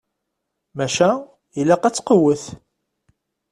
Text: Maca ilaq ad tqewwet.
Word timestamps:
Maca 0.77 1.09
ilaq 1.59 1.83
ad 1.85 1.93
tqewwet. 1.95 2.43